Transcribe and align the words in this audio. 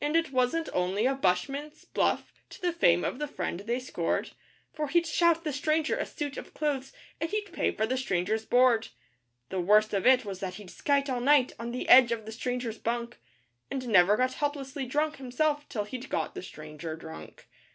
And 0.00 0.16
it 0.16 0.32
wasn't 0.32 0.70
only 0.72 1.04
a 1.04 1.14
bushman's 1.14 1.84
'bluff' 1.84 2.32
to 2.48 2.62
the 2.62 2.72
fame 2.72 3.04
of 3.04 3.18
the 3.18 3.28
Friend 3.28 3.60
they 3.60 3.78
scored, 3.78 4.30
For 4.72 4.88
he'd 4.88 5.06
shout 5.06 5.44
the 5.44 5.52
stranger 5.52 5.94
a 5.98 6.06
suit 6.06 6.38
of 6.38 6.54
clothes, 6.54 6.90
and 7.20 7.28
he'd 7.28 7.52
pay 7.52 7.70
for 7.72 7.84
the 7.84 7.98
stranger's 7.98 8.46
board 8.46 8.88
The 9.50 9.60
worst 9.60 9.92
of 9.92 10.06
it 10.06 10.24
was 10.24 10.40
that 10.40 10.54
he'd 10.54 10.70
skite 10.70 11.10
all 11.10 11.20
night 11.20 11.52
on 11.58 11.72
the 11.72 11.86
edge 11.86 12.12
of 12.12 12.24
the 12.24 12.32
stranger's 12.32 12.78
bunk, 12.78 13.18
And 13.70 13.88
never 13.88 14.16
got 14.16 14.32
helplessly 14.32 14.86
drunk 14.86 15.16
himself 15.16 15.68
till 15.68 15.84
he'd 15.84 16.08
got 16.08 16.34
the 16.34 16.42
stranger 16.42 16.96
drunk. 16.96 17.46